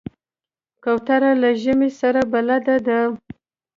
کوتره 0.83 1.31
له 1.41 1.49
ژمي 1.61 1.89
سره 1.99 2.21
بلد 2.33 2.65
ده. 2.87 2.99